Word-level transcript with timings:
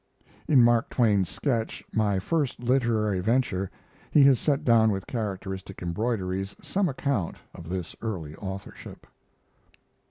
[In 0.47 0.63
Mark 0.63 0.89
Twain's 0.89 1.29
sketch 1.29 1.83
"My 1.93 2.17
First 2.17 2.59
Literary 2.59 3.19
Venture" 3.19 3.69
he 4.09 4.23
has 4.23 4.39
set 4.39 4.63
down 4.63 4.89
with 4.89 5.05
characteristic 5.05 5.79
embroideries 5.83 6.55
some 6.59 6.89
account 6.89 7.37
of 7.53 7.69
this 7.69 7.95
early 8.01 8.35
authorship. 8.37 9.05